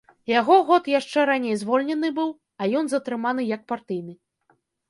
Яго 0.39 0.55
год 0.69 0.89
яшчэ 0.93 1.25
раней 1.31 1.55
звольнены 1.63 2.09
быў, 2.21 2.33
а 2.61 2.71
ён 2.81 2.85
затрыманы 2.95 3.49
як 3.55 3.61
партыйны. 3.75 4.13